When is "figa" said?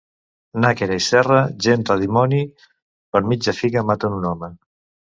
3.63-3.89